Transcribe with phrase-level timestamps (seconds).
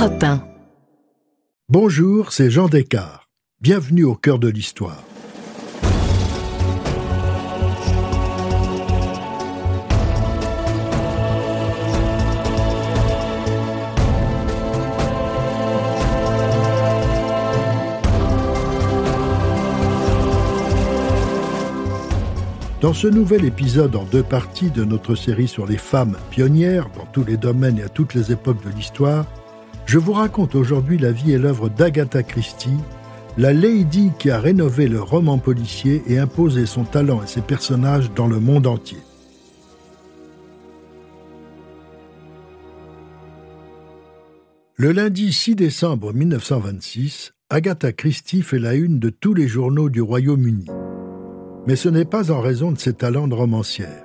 [0.00, 0.42] Europe 1.
[1.68, 3.28] Bonjour, c'est Jean Descartes.
[3.60, 5.04] Bienvenue au cœur de l'histoire.
[22.80, 27.04] Dans ce nouvel épisode en deux parties de notre série sur les femmes pionnières dans
[27.04, 29.26] tous les domaines et à toutes les époques de l'histoire,
[29.90, 32.78] je vous raconte aujourd'hui la vie et l'œuvre d'Agatha Christie,
[33.36, 38.08] la lady qui a rénové le roman policier et imposé son talent et ses personnages
[38.14, 38.98] dans le monde entier.
[44.76, 50.02] Le lundi 6 décembre 1926, Agatha Christie fait la une de tous les journaux du
[50.02, 50.66] Royaume-Uni.
[51.66, 54.04] Mais ce n'est pas en raison de ses talents de romancière.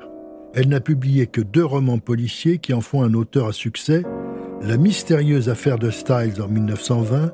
[0.55, 4.01] Elle n'a publié que deux romans policiers qui en font un auteur à succès,
[4.67, 7.31] La mystérieuse affaire de Styles en 1920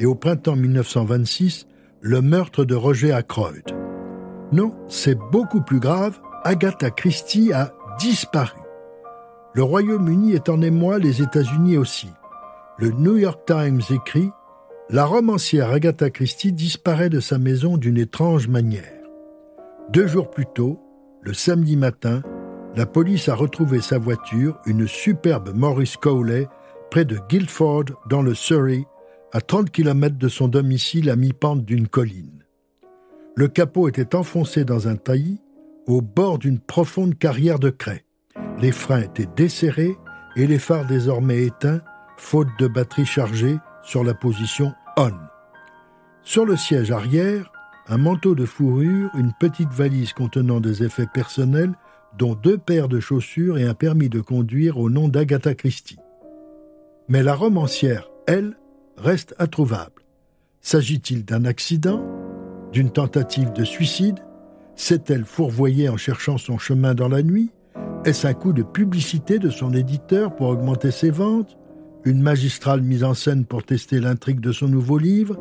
[0.00, 1.66] et au printemps 1926,
[2.02, 3.64] Le meurtre de Roger Ackroyd.
[4.52, 8.60] Non, c'est beaucoup plus grave, Agatha Christie a disparu.
[9.54, 12.10] Le Royaume-Uni est en émoi, les États-Unis aussi.
[12.76, 14.28] Le New York Times écrit
[14.90, 19.00] La romancière Agatha Christie disparaît de sa maison d'une étrange manière.
[19.90, 20.78] Deux jours plus tôt,
[21.22, 22.20] le samedi matin,
[22.76, 26.46] la police a retrouvé sa voiture, une superbe Morris Cowley,
[26.94, 28.86] près de Guildford, dans le Surrey,
[29.32, 32.44] à 30 km de son domicile à mi-pente d'une colline.
[33.34, 35.40] Le capot était enfoncé dans un taillis,
[35.88, 38.04] au bord d'une profonde carrière de craie.
[38.60, 39.96] Les freins étaient desserrés
[40.36, 41.80] et les phares désormais éteints,
[42.16, 45.10] faute de batterie chargée, sur la position on.
[46.22, 47.50] Sur le siège arrière,
[47.88, 51.74] un manteau de fourrure, une petite valise contenant des effets personnels,
[52.16, 55.98] dont deux paires de chaussures et un permis de conduire au nom d'Agatha Christie.
[57.08, 58.56] Mais la romancière, elle,
[58.96, 60.02] reste introuvable.
[60.60, 62.02] S'agit-il d'un accident
[62.72, 64.20] D'une tentative de suicide?
[64.76, 67.50] S'est-elle fourvoyée en cherchant son chemin dans la nuit?
[68.04, 71.56] Est-ce un coup de publicité de son éditeur pour augmenter ses ventes?
[72.04, 75.38] Une magistrale mise en scène pour tester l'intrigue de son nouveau livre?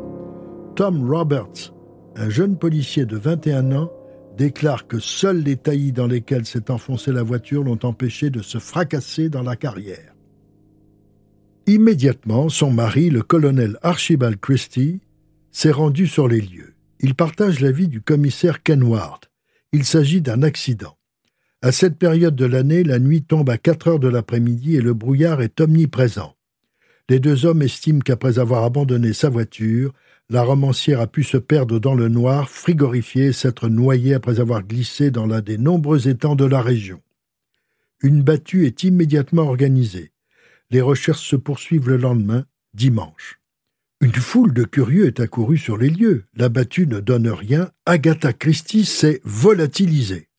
[0.75, 1.73] Tom Roberts
[2.15, 3.91] un jeune policier de 21 ans
[4.38, 8.59] déclare que seuls les taillis dans lesquels s'est enfoncée la voiture l'ont empêché de se
[8.59, 10.12] fracasser dans la carrière.
[11.66, 15.00] Immédiatement, son mari, le colonel Archibald Christie,
[15.51, 16.74] s'est rendu sur les lieux.
[17.00, 19.25] Il partage l'avis du commissaire Kenward.
[19.72, 20.97] Il s'agit d'un accident.
[21.62, 24.94] À cette période de l'année, la nuit tombe à 4 heures de l'après-midi et le
[24.94, 26.35] brouillard est omniprésent.
[27.09, 29.94] Les deux hommes estiment qu'après avoir abandonné sa voiture,
[30.30, 35.12] la romancière a pu se perdre dans le noir, frigorifiée, s'être noyée après avoir glissé
[35.12, 37.01] dans l'un des nombreux étangs de la région.
[38.01, 40.12] Une battue est immédiatement organisée.
[40.72, 43.40] Les recherches se poursuivent le lendemain, dimanche.
[44.01, 46.25] Une foule de curieux est accourue sur les lieux.
[46.35, 47.72] La battue ne donne rien.
[47.85, 50.29] Agatha Christie s'est volatilisée.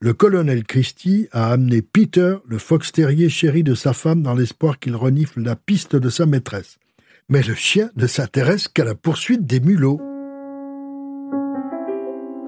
[0.00, 4.78] Le colonel Christie a amené Peter, le fox terrier chéri de sa femme, dans l'espoir
[4.78, 6.78] qu'il renifle la piste de sa maîtresse
[7.28, 10.00] mais le chien ne s'intéresse qu'à la poursuite des mulots.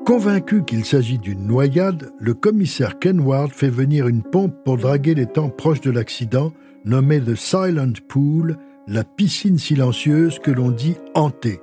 [0.05, 5.27] Convaincu qu'il s'agit d'une noyade, le commissaire Kenward fait venir une pompe pour draguer les
[5.27, 6.53] temps proches de l'accident,
[6.87, 11.61] nommée The Silent Pool, la piscine silencieuse que l'on dit hantée.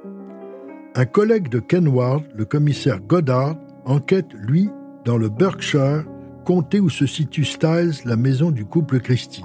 [0.95, 4.69] Un collègue de Kenward, le commissaire Goddard, enquête, lui,
[5.06, 6.03] dans le Berkshire,
[6.45, 9.44] comté où se situe Styles, la maison du couple Christie.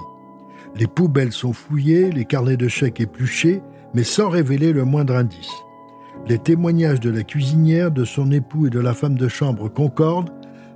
[0.75, 3.61] Les poubelles sont fouillées, les carnets de chèques épluchés,
[3.93, 5.49] mais sans révéler le moindre indice.
[6.27, 10.29] Les témoignages de la cuisinière, de son époux et de la femme de chambre concordent.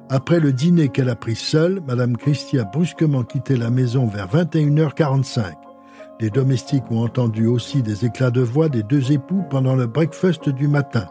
[0.09, 4.27] Après le dîner qu'elle a pris seule, Madame Christie a brusquement quitté la maison vers
[4.27, 5.53] 21h45.
[6.19, 10.49] Les domestiques ont entendu aussi des éclats de voix des deux époux pendant le breakfast
[10.49, 11.07] du matin.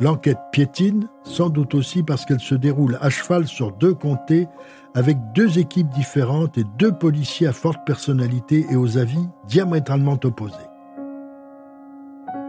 [0.00, 4.48] L'enquête piétine, sans doute aussi parce qu'elle se déroule à cheval sur deux comtés,
[4.94, 10.56] avec deux équipes différentes et deux policiers à forte personnalité et aux avis diamétralement opposés.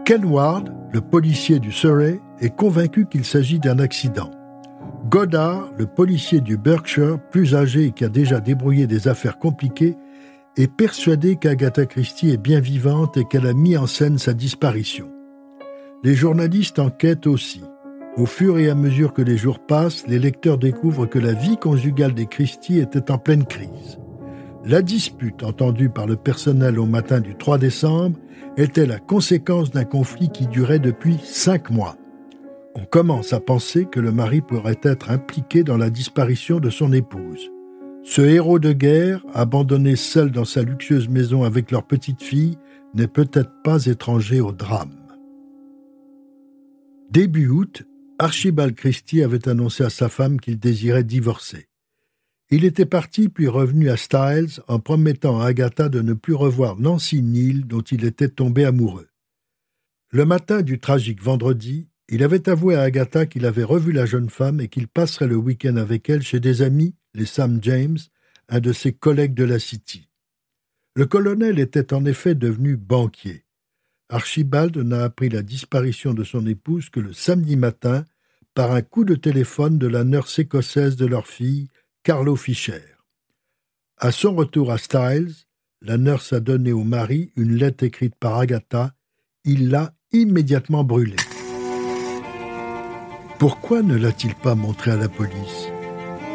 [0.04, 4.30] Ken Ward, le policier du Surrey, est convaincu qu'il s'agit d'un accident.
[5.12, 9.94] Goddard, le policier du Berkshire, plus âgé et qui a déjà débrouillé des affaires compliquées,
[10.56, 15.10] est persuadé qu'Agatha Christie est bien vivante et qu'elle a mis en scène sa disparition.
[16.02, 17.60] Les journalistes enquêtent aussi.
[18.16, 21.58] Au fur et à mesure que les jours passent, les lecteurs découvrent que la vie
[21.58, 23.98] conjugale des Christie était en pleine crise.
[24.64, 28.18] La dispute entendue par le personnel au matin du 3 décembre
[28.56, 31.98] était la conséquence d'un conflit qui durait depuis cinq mois.
[32.74, 36.92] On commence à penser que le mari pourrait être impliqué dans la disparition de son
[36.92, 37.50] épouse.
[38.02, 42.56] Ce héros de guerre, abandonné seul dans sa luxueuse maison avec leur petite fille,
[42.94, 44.96] n'est peut-être pas étranger au drame.
[47.10, 47.82] Début août,
[48.18, 51.68] Archibald Christie avait annoncé à sa femme qu'il désirait divorcer.
[52.50, 56.78] Il était parti puis revenu à Styles en promettant à Agatha de ne plus revoir
[56.78, 59.08] Nancy Neal dont il était tombé amoureux.
[60.10, 64.28] Le matin du tragique vendredi, il avait avoué à Agatha qu'il avait revu la jeune
[64.28, 67.96] femme et qu'il passerait le week-end avec elle chez des amis, les Sam James,
[68.50, 70.10] un de ses collègues de la City.
[70.94, 73.46] Le colonel était en effet devenu banquier.
[74.10, 78.04] Archibald n'a appris la disparition de son épouse que le samedi matin
[78.52, 81.68] par un coup de téléphone de la nurse écossaise de leur fille,
[82.02, 82.82] Carlo Fischer.
[83.96, 85.32] À son retour à Styles,
[85.80, 88.92] la nurse a donné au mari une lettre écrite par Agatha.
[89.44, 91.16] Il l'a immédiatement brûlée.
[93.42, 95.66] Pourquoi ne l'a-t-il pas montré à la police?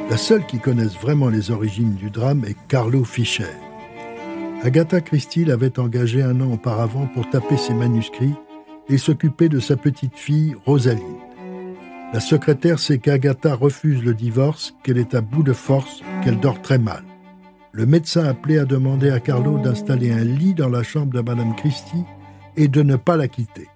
[0.09, 3.45] La seule qui connaisse vraiment les origines du drame est Carlo Fischer.
[4.61, 8.35] Agatha Christie l'avait engagé un an auparavant pour taper ses manuscrits
[8.89, 11.21] et s'occuper de sa petite fille Rosaline.
[12.11, 16.61] La secrétaire sait qu'Agatha refuse le divorce, qu'elle est à bout de force, qu'elle dort
[16.61, 17.05] très mal.
[17.71, 21.55] Le médecin appelé a demandé à Carlo d'installer un lit dans la chambre de Madame
[21.55, 22.03] Christie
[22.57, 23.69] et de ne pas la quitter.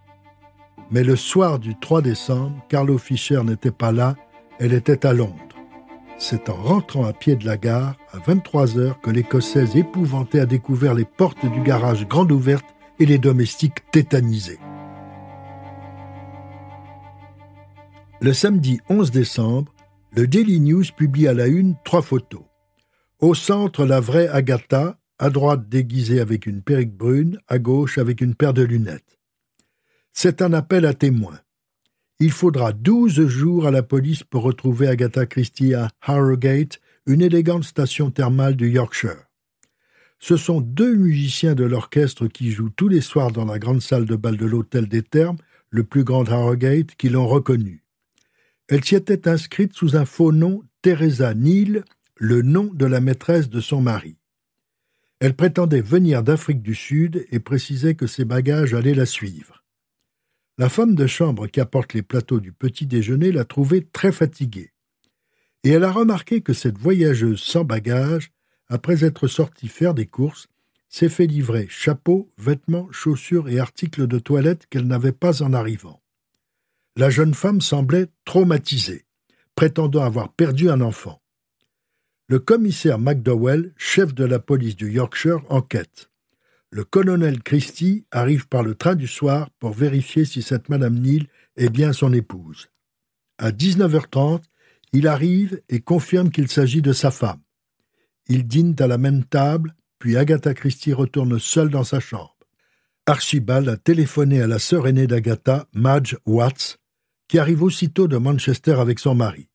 [0.92, 4.18] Mais le soir du 3 décembre, Carlo Fischer n'était pas là,
[4.60, 5.38] elle était à Londres.
[6.18, 10.46] C'est en rentrant à pied de la gare, à 23 heures, que l'Écossaise épouvantée a
[10.46, 14.60] découvert les portes du garage grandes ouvertes et les domestiques tétanisés.
[18.20, 19.74] Le samedi 11 décembre,
[20.14, 22.44] le Daily News publie à la une trois photos.
[23.20, 28.20] Au centre, la vraie Agatha, à droite déguisée avec une perruque brune, à gauche avec
[28.20, 29.21] une paire de lunettes.
[30.14, 31.40] C'est un appel à témoins.
[32.20, 37.64] Il faudra douze jours à la police pour retrouver Agatha Christie à Harrogate, une élégante
[37.64, 39.26] station thermale du Yorkshire.
[40.20, 44.06] Ce sont deux musiciens de l'orchestre qui jouent tous les soirs dans la grande salle
[44.06, 45.40] de bal de l'hôtel des Thermes,
[45.72, 47.84] le plus grand Harrogate, qui l'ont reconnue.
[48.68, 51.84] Elle s'y était inscrite sous un faux nom Teresa Neal,
[52.18, 54.18] le nom de la maîtresse de son mari.
[55.20, 59.61] Elle prétendait venir d'Afrique du Sud et précisait que ses bagages allaient la suivre.
[60.62, 64.74] La femme de chambre qui apporte les plateaux du petit déjeuner l'a trouvée très fatiguée.
[65.64, 68.32] Et elle a remarqué que cette voyageuse sans bagages,
[68.68, 70.46] après être sortie faire des courses,
[70.88, 76.00] s'est fait livrer chapeau, vêtements, chaussures et articles de toilette qu'elle n'avait pas en arrivant.
[76.96, 79.08] La jeune femme semblait traumatisée,
[79.56, 81.24] prétendant avoir perdu un enfant.
[82.28, 86.11] Le commissaire McDowell, chef de la police du Yorkshire, enquête
[86.72, 91.28] le colonel Christie arrive par le train du soir pour vérifier si cette Madame Neal
[91.58, 92.70] est bien son épouse.
[93.38, 94.42] À 19h30,
[94.94, 97.42] il arrive et confirme qu'il s'agit de sa femme.
[98.28, 102.38] Ils dînent à la même table, puis Agatha Christie retourne seule dans sa chambre.
[103.06, 106.80] Archibald a téléphoné à la sœur aînée d'Agatha, Madge Watts,
[107.28, 109.50] qui arrive aussitôt de Manchester avec son mari.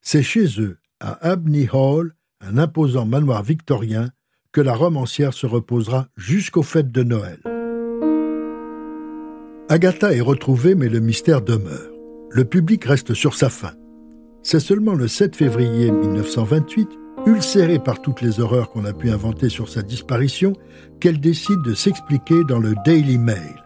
[0.00, 4.10] C'est chez eux, à Abney Hall, un imposant manoir victorien,
[4.56, 7.38] que la romancière se reposera jusqu'aux fêtes de Noël.
[9.68, 11.90] Agatha est retrouvée, mais le mystère demeure.
[12.30, 13.74] Le public reste sur sa faim.
[14.42, 16.88] C'est seulement le 7 février 1928,
[17.26, 20.54] ulcérée par toutes les horreurs qu'on a pu inventer sur sa disparition,
[21.00, 23.62] qu'elle décide de s'expliquer dans le Daily Mail.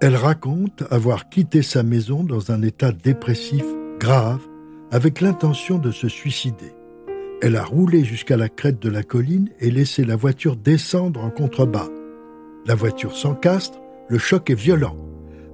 [0.00, 3.64] Elle raconte avoir quitté sa maison dans un état dépressif
[4.00, 4.42] grave,
[4.90, 6.74] avec l'intention de se suicider.
[7.42, 11.30] Elle a roulé jusqu'à la crête de la colline et laissé la voiture descendre en
[11.30, 11.88] contrebas.
[12.66, 13.78] La voiture s'encastre,
[14.08, 14.96] le choc est violent.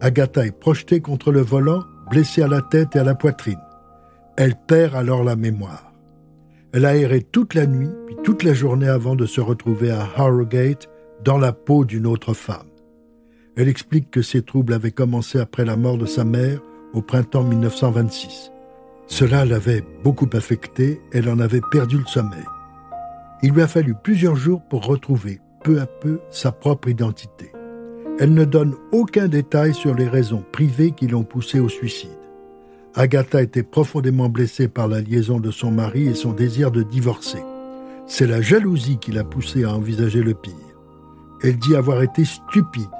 [0.00, 3.60] Agatha est projetée contre le volant, blessée à la tête et à la poitrine.
[4.36, 5.92] Elle perd alors la mémoire.
[6.72, 10.08] Elle a erré toute la nuit, puis toute la journée avant de se retrouver à
[10.16, 10.88] Harrogate,
[11.24, 12.66] dans la peau d'une autre femme.
[13.56, 16.60] Elle explique que ses troubles avaient commencé après la mort de sa mère
[16.94, 18.52] au printemps 1926.
[19.06, 22.44] Cela l'avait beaucoup affectée, elle en avait perdu le sommeil.
[23.42, 27.52] Il lui a fallu plusieurs jours pour retrouver peu à peu sa propre identité.
[28.18, 32.10] Elle ne donne aucun détail sur les raisons privées qui l'ont poussée au suicide.
[32.94, 37.42] Agatha était profondément blessée par la liaison de son mari et son désir de divorcer.
[38.06, 40.52] C'est la jalousie qui l'a poussée à envisager le pire.
[41.42, 42.90] Elle dit avoir été stupide.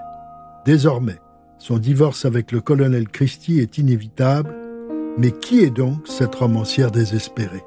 [0.65, 1.19] Désormais,
[1.59, 4.55] son divorce avec le colonel Christie est inévitable
[5.19, 7.65] mais qui est donc cette romancière désespérée?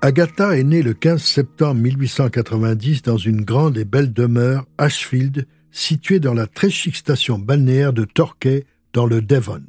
[0.00, 6.20] Agatha est née le 15 septembre 1890 dans une grande et belle demeure, Ashfield, située
[6.20, 9.62] dans la très chic station balnéaire de Torquay, dans le Devon.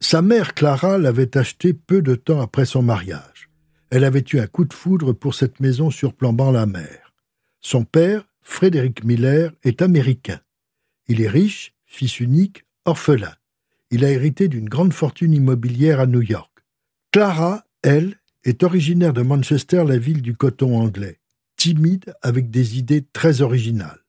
[0.00, 3.48] Sa mère Clara l'avait acheté peu de temps après son mariage.
[3.90, 7.14] Elle avait eu un coup de foudre pour cette maison surplombant la mer.
[7.60, 10.40] Son père, Frédéric Miller, est américain.
[11.08, 13.32] Il est riche, fils unique, orphelin.
[13.90, 16.52] Il a hérité d'une grande fortune immobilière à New York.
[17.12, 21.18] Clara, elle, est originaire de Manchester, la ville du coton anglais,
[21.56, 24.04] timide avec des idées très originales.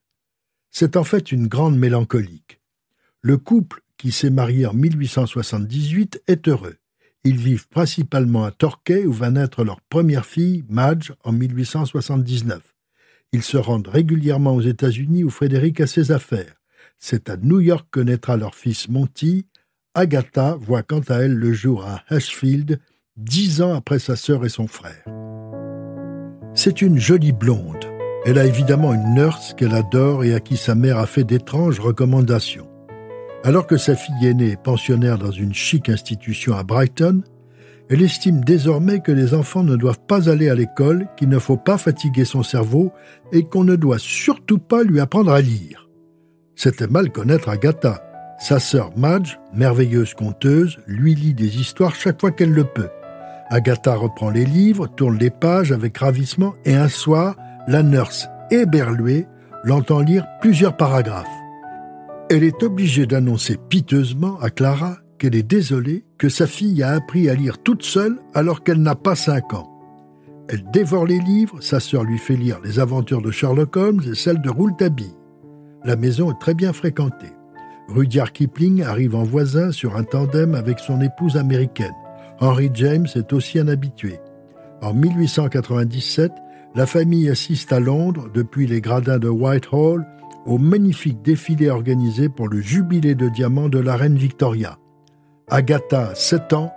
[0.70, 2.60] C'est en fait une grande mélancolique.
[3.22, 6.76] Le couple, qui s'est marié en 1878, est heureux.
[7.24, 12.62] Ils vivent principalement à Torquay où va naître leur première fille, Madge, en 1879.
[13.32, 16.59] Ils se rendent régulièrement aux États-Unis où Frédéric a ses affaires.
[17.02, 19.46] C'est à New York que naîtra leur fils Monty.
[19.94, 22.78] Agatha voit quant à elle le jour à Ashfield,
[23.16, 25.02] dix ans après sa sœur et son frère.
[26.54, 27.86] C'est une jolie blonde.
[28.26, 31.80] Elle a évidemment une nurse qu'elle adore et à qui sa mère a fait d'étranges
[31.80, 32.68] recommandations.
[33.44, 37.22] Alors que sa fille aînée est pensionnaire dans une chic institution à Brighton,
[37.88, 41.56] elle estime désormais que les enfants ne doivent pas aller à l'école, qu'il ne faut
[41.56, 42.92] pas fatiguer son cerveau
[43.32, 45.89] et qu'on ne doit surtout pas lui apprendre à lire.
[46.62, 48.02] C'était mal connaître Agatha.
[48.38, 52.90] Sa sœur Madge, merveilleuse conteuse, lui lit des histoires chaque fois qu'elle le peut.
[53.48, 57.34] Agatha reprend les livres, tourne les pages avec ravissement et un soir,
[57.66, 59.26] la nurse, éberluée,
[59.64, 61.26] l'entend lire plusieurs paragraphes.
[62.28, 67.30] Elle est obligée d'annoncer piteusement à Clara qu'elle est désolée que sa fille a appris
[67.30, 69.70] à lire toute seule alors qu'elle n'a pas cinq ans.
[70.50, 74.14] Elle dévore les livres, sa sœur lui fait lire les aventures de Sherlock Holmes et
[74.14, 75.14] celles de Rouletabille.
[75.84, 77.32] La maison est très bien fréquentée.
[77.88, 81.94] Rudyard Kipling arrive en voisin sur un tandem avec son épouse américaine.
[82.38, 84.20] Henry James est aussi un habitué.
[84.82, 86.32] En 1897,
[86.74, 90.06] la famille assiste à Londres, depuis les gradins de Whitehall,
[90.46, 94.78] au magnifique défilé organisé pour le jubilé de diamants de la reine Victoria.
[95.48, 96.72] Agatha, 7 ans,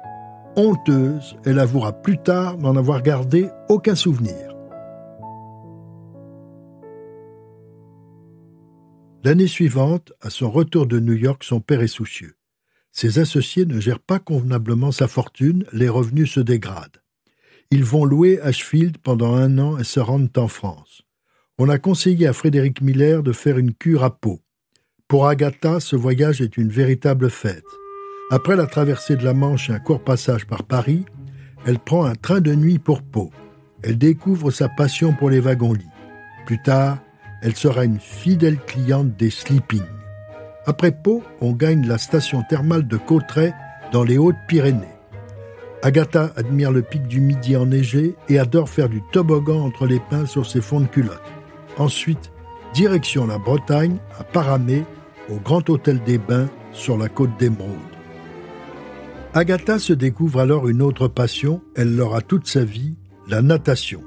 [0.56, 4.53] honteuse, elle avouera plus tard n'en avoir gardé aucun souvenir.
[9.24, 12.36] L'année suivante, à son retour de New York, son père est soucieux.
[12.92, 17.02] Ses associés ne gèrent pas convenablement sa fortune, les revenus se dégradent.
[17.72, 21.04] Ils vont louer Ashfield pendant un an et se rendent en France
[21.58, 24.42] on a conseillé à Frédéric Miller de faire une cure à Pau.
[25.08, 27.64] Pour Agatha, ce voyage est une véritable fête.
[28.32, 31.06] Après la traversée de la Manche et un court passage par Paris,
[31.66, 33.32] elle prend un train de nuit pour Pau.
[33.84, 35.86] Elle découvre sa passion pour les wagons-lits.
[36.48, 36.98] Plus tard,
[37.44, 39.84] elle sera une fidèle cliente des sleeping.
[40.66, 43.54] Après Pau, on gagne la station thermale de Cauterets
[43.92, 44.88] dans les Hautes-Pyrénées.
[45.82, 50.26] Agatha admire le pic du Midi enneigé et adore faire du toboggan entre les pins
[50.26, 51.22] sur ses fonds de culotte.
[51.78, 52.32] Ensuite,
[52.74, 54.86] direction la Bretagne, à Paramé,
[55.30, 57.78] au Grand Hôtel des Bains, sur la côte d'Émeraude.
[59.34, 62.96] Agatha se découvre alors une autre passion, elle l'aura toute sa vie,
[63.28, 64.02] la natation.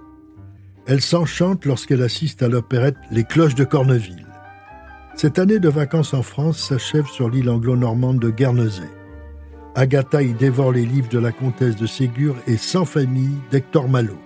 [0.88, 4.24] Elle s'enchante lorsqu'elle assiste à l'opérette Les Cloches de Corneville.
[5.16, 8.88] Cette année de vacances en France s'achève sur l'île anglo-normande de Guernesey.
[9.74, 14.20] Agatha y dévore les livres de la comtesse de Ségur et Sans famille d'Hector Malot.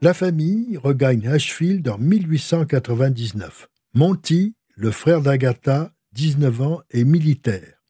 [0.00, 3.68] La famille regagne Ashfield en 1899.
[3.94, 7.82] Monty, le frère d'Agatha, 19 ans, est militaire.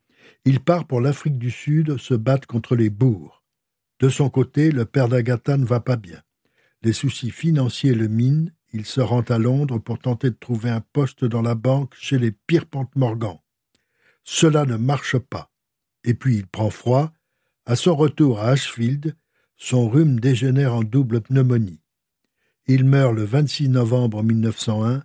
[0.47, 3.43] Il part pour l'Afrique du Sud se battre contre les bourgs.
[4.01, 6.21] De son côté, le père d'Agatha ne va pas bien.
[6.85, 10.83] Les soucis financiers le minent, il se rend à Londres pour tenter de trouver un
[10.83, 13.39] poste dans la banque chez les Pierpont Morgan.
[14.23, 15.51] Cela ne marche pas.
[16.05, 17.11] Et puis il prend froid.
[17.65, 19.17] À son retour à Ashfield,
[19.57, 21.81] son rhume dégénère en double pneumonie.
[22.67, 25.03] Il meurt le 26 novembre 1901.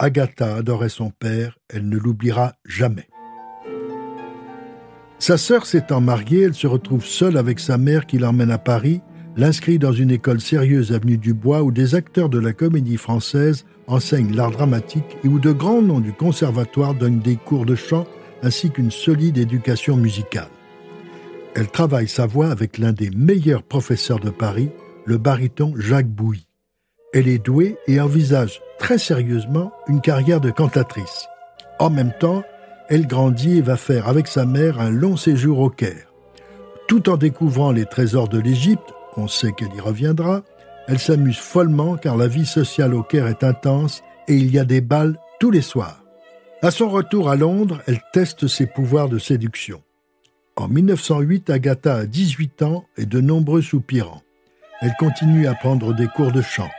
[0.00, 3.08] Agatha adorait son père, elle ne l'oubliera jamais.
[5.20, 9.00] Sa sœur s'étant mariée, elle se retrouve seule avec sa mère qui l'emmène à Paris,
[9.38, 13.64] l'inscrit dans une école sérieuse avenue du Bois où des acteurs de la comédie française
[13.86, 18.06] enseignent l'art dramatique et où de grands noms du conservatoire donnent des cours de chant
[18.42, 20.48] ainsi qu'une solide éducation musicale.
[21.54, 24.70] Elle travaille sa voix avec l'un des meilleurs professeurs de Paris,
[25.06, 26.46] le baryton Jacques Bouy.
[27.14, 31.26] Elle est douée et envisage très sérieusement une carrière de cantatrice.
[31.78, 32.42] En même temps,
[32.88, 36.12] elle grandit et va faire avec sa mère un long séjour au Caire.
[36.88, 40.42] Tout en découvrant les trésors de l'Égypte, on sait qu'elle y reviendra,
[40.86, 44.64] elle s'amuse follement car la vie sociale au Caire est intense et il y a
[44.64, 46.02] des balles tous les soirs.
[46.62, 49.82] À son retour à Londres, elle teste ses pouvoirs de séduction.
[50.56, 54.22] En 1908, Agatha a 18 ans et de nombreux soupirants.
[54.80, 56.70] Elle continue à prendre des cours de chant.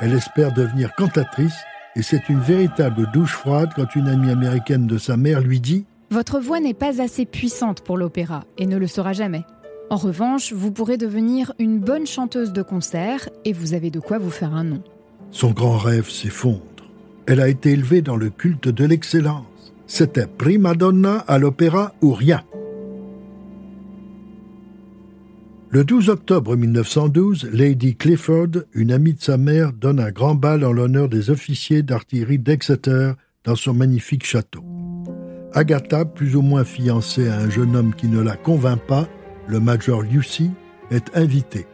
[0.00, 1.58] Elle espère devenir cantatrice
[1.94, 5.84] et c'est une véritable douche froide quand une amie américaine de sa mère lui dit
[6.10, 9.44] Votre voix n'est pas assez puissante pour l'opéra et ne le sera jamais.
[9.90, 14.18] En revanche, vous pourrez devenir une bonne chanteuse de concert et vous avez de quoi
[14.18, 14.82] vous faire un nom.
[15.30, 16.60] Son grand rêve s'effondre.
[17.26, 19.72] Elle a été élevée dans le culte de l'excellence.
[19.86, 22.42] C'était prima donna à l'opéra ou rien.
[25.70, 30.64] Le 12 octobre 1912, Lady Clifford, une amie de sa mère, donne un grand bal
[30.64, 33.12] en l'honneur des officiers d'artillerie d'Exeter
[33.44, 34.64] dans son magnifique château.
[35.52, 39.08] Agatha, plus ou moins fiancée à un jeune homme qui ne la convainc pas,
[39.48, 40.52] le major Lucy,
[40.90, 41.66] est invitée.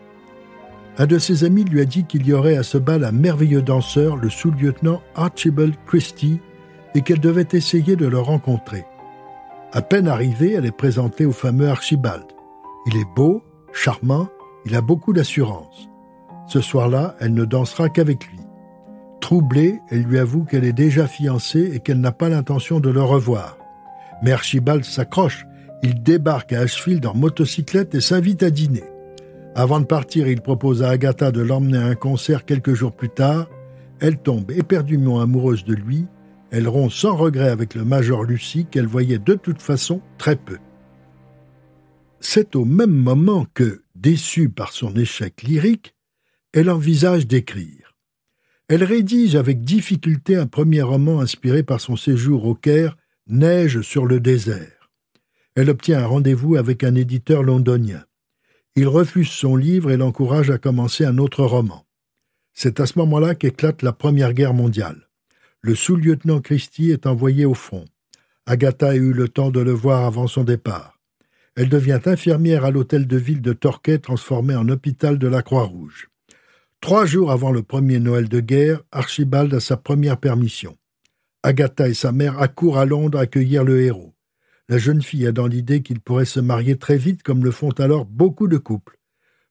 [0.97, 3.63] Un de ses amis lui a dit qu'il y aurait à ce bal un merveilleux
[3.63, 6.41] danseur, le sous-lieutenant Archibald Christie,
[6.95, 8.85] et qu'elle devait essayer de le rencontrer.
[9.73, 12.25] À peine arrivée, elle est présentée au fameux Archibald.
[12.87, 14.29] Il est beau, charmant,
[14.65, 15.89] il a beaucoup d'assurance.
[16.47, 18.39] Ce soir-là, elle ne dansera qu'avec lui.
[19.21, 23.03] Troublée, elle lui avoue qu'elle est déjà fiancée et qu'elle n'a pas l'intention de le
[23.03, 23.59] revoir.
[24.23, 25.45] Mais Archibald s'accroche.
[25.85, 28.85] Il débarque à Ashfield en motocyclette et s'invite à dîner.
[29.55, 33.11] Avant de partir, il propose à Agatha de l'emmener à un concert quelques jours plus
[33.11, 33.51] tard.
[34.01, 36.07] Elle tombe éperdument amoureuse de lui.
[36.51, 40.57] Elle rompt sans regret avec le major Lucie qu'elle voyait de toute façon très peu.
[42.19, 45.95] C'est au même moment que, déçue par son échec lyrique,
[46.55, 47.95] elle envisage d'écrire.
[48.69, 54.07] Elle rédige avec difficulté un premier roman inspiré par son séjour au Caire Neige sur
[54.07, 54.74] le désert.
[55.57, 58.05] Elle obtient un rendez-vous avec un éditeur londonien.
[58.75, 61.87] Il refuse son livre et l'encourage à commencer un autre roman.
[62.55, 65.09] C'est à ce moment-là qu'éclate la Première Guerre mondiale.
[65.61, 67.85] Le sous-lieutenant Christie est envoyé au front.
[68.47, 70.99] Agatha a eu le temps de le voir avant son départ.
[71.57, 76.09] Elle devient infirmière à l'hôtel de ville de Torquay transformé en hôpital de la Croix-Rouge.
[76.81, 80.77] Trois jours avant le premier Noël de guerre, Archibald a sa première permission.
[81.45, 84.14] Agatha et sa mère accourent à Londres accueillir le héros.
[84.71, 87.73] La jeune fille a dans l'idée qu'il pourrait se marier très vite comme le font
[87.73, 88.99] alors beaucoup de couples.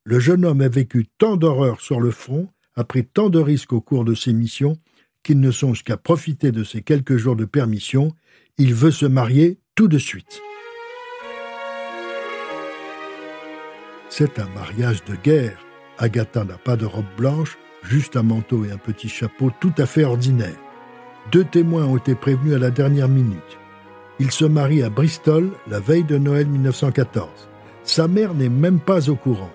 [0.06, 3.74] Le jeune homme a vécu tant d'horreurs sur le front, a pris tant de risques
[3.74, 4.76] au cours de ses missions,
[5.22, 8.12] qu'il ne songe qu'à profiter de ces quelques jours de permission.
[8.58, 10.42] Il veut se marier tout de suite.
[14.10, 15.64] C'est un mariage de guerre.
[16.00, 19.86] Agatha n'a pas de robe blanche, juste un manteau et un petit chapeau tout à
[19.86, 20.58] fait ordinaire.
[21.32, 23.60] Deux témoins ont été prévenus à la dernière minute.
[24.20, 27.28] Il se marie à Bristol la veille de Noël 1914.
[27.84, 29.50] Sa mère n'est même pas au courant.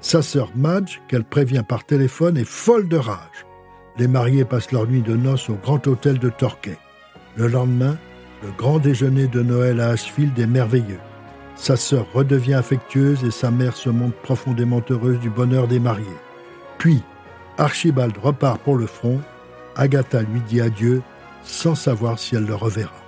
[0.00, 3.46] Sa sœur Madge, qu'elle prévient par téléphone, est folle de rage.
[3.98, 6.78] Les mariés passent leur nuit de noces au grand hôtel de Torquay.
[7.36, 7.98] Le lendemain,
[8.42, 11.00] le grand déjeuner de Noël à Ashfield est merveilleux.
[11.54, 16.06] Sa sœur redevient affectueuse et sa mère se montre profondément heureuse du bonheur des mariés.
[16.78, 17.02] Puis,
[17.58, 19.20] Archibald repart pour le front
[19.76, 21.02] Agatha lui dit adieu
[21.42, 22.99] sans savoir si elle le reverra.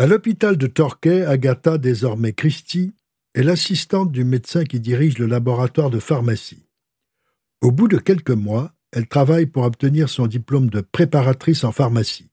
[0.00, 2.94] À l'hôpital de Torquay, Agatha, désormais Christie,
[3.34, 6.64] est l'assistante du médecin qui dirige le laboratoire de pharmacie.
[7.60, 12.30] Au bout de quelques mois, elle travaille pour obtenir son diplôme de préparatrice en pharmacie.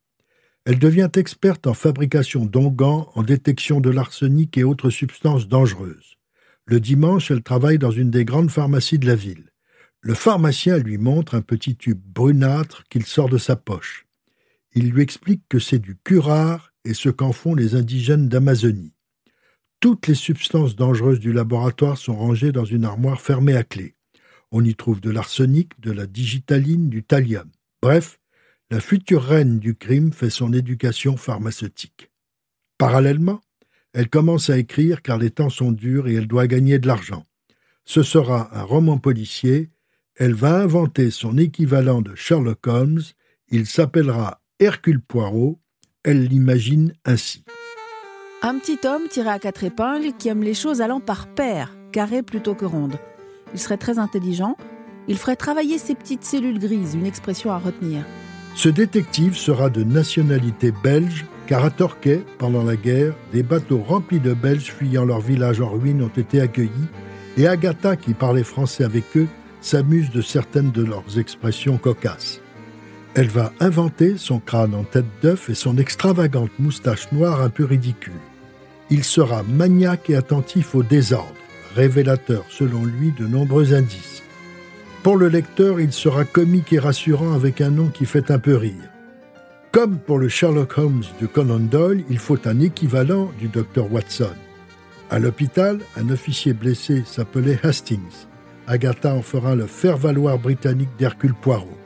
[0.63, 6.15] Elle devient experte en fabrication d'onguents, en détection de l'arsenic et autres substances dangereuses.
[6.63, 9.51] Le dimanche, elle travaille dans une des grandes pharmacies de la ville.
[9.99, 14.07] Le pharmacien lui montre un petit tube brunâtre qu'il sort de sa poche.
[14.73, 18.93] Il lui explique que c'est du curare et ce qu'en font les indigènes d'Amazonie.
[19.79, 23.95] Toutes les substances dangereuses du laboratoire sont rangées dans une armoire fermée à clé.
[24.51, 27.49] On y trouve de l'arsenic, de la digitaline, du thallium.
[27.81, 28.19] Bref,
[28.71, 32.11] la future reine du crime fait son éducation pharmaceutique.
[32.77, 33.41] Parallèlement,
[33.93, 37.25] elle commence à écrire car les temps sont durs et elle doit gagner de l'argent.
[37.85, 39.69] Ce sera un roman policier
[40.19, 43.01] elle va inventer son équivalent de Sherlock Holmes,
[43.49, 45.61] il s'appellera Hercule Poirot,
[46.03, 47.43] elle l'imagine ainsi.
[48.41, 52.23] Un petit homme tiré à quatre épingles qui aime les choses allant par paires, carrées
[52.23, 52.97] plutôt que rondes.
[53.53, 54.55] Il serait très intelligent,
[55.07, 58.03] il ferait travailler ses petites cellules grises, une expression à retenir.
[58.55, 64.19] Ce détective sera de nationalité belge, car à Torquay, pendant la guerre, des bateaux remplis
[64.19, 66.71] de Belges fuyant leur village en ruine ont été accueillis,
[67.37, 69.27] et Agatha, qui parlait français avec eux,
[69.61, 72.41] s'amuse de certaines de leurs expressions cocasses.
[73.15, 77.65] Elle va inventer son crâne en tête d'œuf et son extravagante moustache noire un peu
[77.65, 78.13] ridicule.
[78.89, 81.33] Il sera maniaque et attentif au désordre,
[81.75, 84.23] révélateur selon lui de nombreux indices.
[85.03, 88.55] Pour le lecteur, il sera comique et rassurant avec un nom qui fait un peu
[88.55, 88.89] rire.
[89.71, 94.33] Comme pour le Sherlock Holmes de Conan Doyle, il faut un équivalent du docteur Watson.
[95.09, 98.25] À l'hôpital, un officier blessé s'appelait Hastings.
[98.67, 101.77] Agatha en fera le faire-valoir britannique d'Hercule Poirot.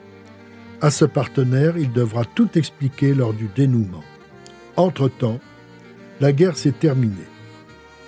[0.82, 4.04] À ce partenaire, il devra tout expliquer lors du dénouement.
[4.78, 5.40] Entre-temps,
[6.20, 7.16] la guerre s'est terminée.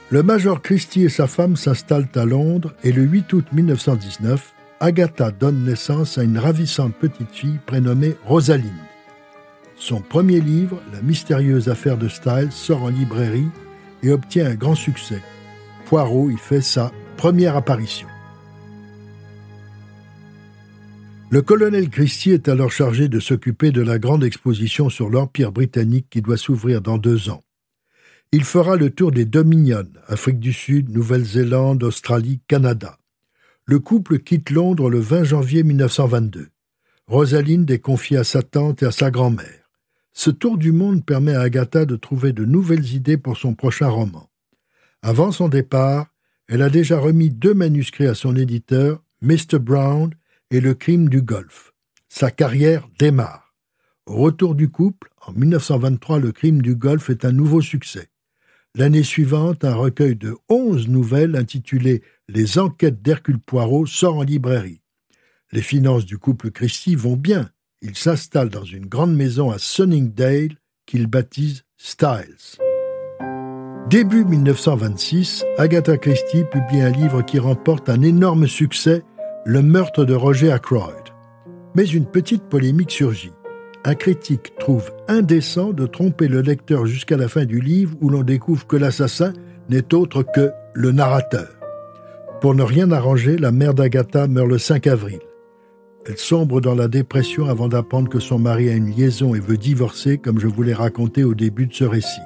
[0.09, 5.31] Le Major Christie et sa femme s'installent à Londres et le 8 août 1919, Agatha
[5.31, 8.71] donne naissance à une ravissante petite fille prénommée Rosaline.
[9.75, 13.49] Son premier livre, La mystérieuse affaire de Styles, sort en librairie
[14.01, 15.21] et obtient un grand succès.
[15.86, 18.07] Poirot y fait sa première apparition.
[21.34, 26.06] Le colonel Christie est alors chargé de s'occuper de la grande exposition sur l'Empire britannique
[26.12, 27.43] qui doit s'ouvrir dans deux ans.
[28.32, 33.00] Il fera le tour des Dominions, Afrique du Sud, Nouvelle-Zélande, Australie, Canada.
[33.65, 36.50] Le couple quitte Londres le 20 janvier 1922.
[37.08, 39.72] Rosaline est confiée à sa tante et à sa grand-mère.
[40.12, 43.88] Ce tour du monde permet à Agatha de trouver de nouvelles idées pour son prochain
[43.88, 44.30] roman.
[45.02, 46.13] Avant son départ,
[46.48, 49.58] elle a déjà remis deux manuscrits à son éditeur, Mr.
[49.58, 50.12] Brown
[50.54, 51.74] et Le crime du Golfe.
[52.10, 53.56] Sa carrière démarre.
[54.06, 58.10] Au retour du couple, en 1923, Le crime du Golfe est un nouveau succès.
[58.76, 64.82] L'année suivante, un recueil de onze nouvelles intitulé Les enquêtes d'Hercule Poirot sort en librairie.
[65.52, 67.50] Les finances du couple Christie vont bien.
[67.82, 72.60] Ils s'installent dans une grande maison à Sunningdale qu'ils baptisent Styles.
[73.89, 79.04] Début 1926, Agatha Christie publie un livre qui remporte un énorme succès,
[79.45, 80.95] Le meurtre de Roger Ackroyd.
[81.75, 83.34] Mais une petite polémique surgit
[83.86, 88.23] un critique trouve indécent de tromper le lecteur jusqu'à la fin du livre où l'on
[88.23, 89.34] découvre que l'assassin
[89.69, 91.49] n'est autre que le narrateur.
[92.39, 95.19] Pour ne rien arranger, la mère d'Agatha meurt le 5 avril.
[96.06, 99.58] Elle sombre dans la dépression avant d'apprendre que son mari a une liaison et veut
[99.58, 102.21] divorcer, comme je vous l'ai raconté au début de ce récit.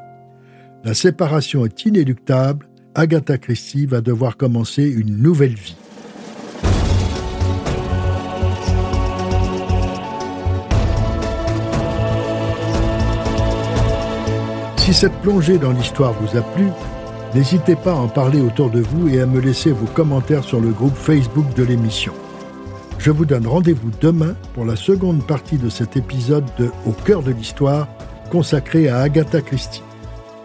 [0.83, 5.75] La séparation est inéluctable, Agatha Christie va devoir commencer une nouvelle vie.
[14.87, 16.69] Si cette plongée dans l'histoire vous a plu,
[17.35, 20.61] n'hésitez pas à en parler autour de vous et à me laisser vos commentaires sur
[20.61, 22.13] le groupe Facebook de l'émission.
[22.97, 27.21] Je vous donne rendez-vous demain pour la seconde partie de cet épisode de Au cœur
[27.21, 27.89] de l'histoire
[28.31, 29.83] consacré à Agatha Christie.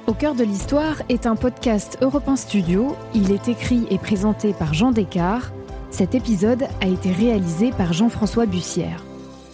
[0.09, 2.97] Au cœur de l'histoire est un podcast Europe Studio.
[3.15, 5.53] Il est écrit et présenté par Jean Descartes.
[5.93, 9.05] Cet épisode a été réalisé par Jean-François Bussière.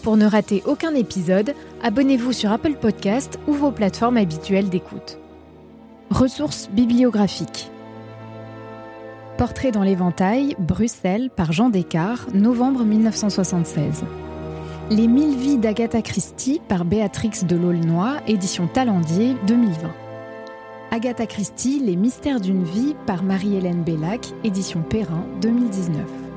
[0.09, 5.18] Pour ne rater aucun épisode, abonnez-vous sur Apple Podcast ou vos plateformes habituelles d'écoute.
[6.09, 7.71] Ressources bibliographiques.
[9.37, 14.05] Portrait dans l'éventail, Bruxelles, par Jean Descartes, novembre 1976.
[14.88, 19.90] Les mille vies d'Agatha Christie par Béatrix de l'Aulnoy, édition Talendier, 2020.
[20.90, 26.28] Agatha Christie, Les mystères d'une vie par Marie-Hélène Bellac, édition Perrin, 2019.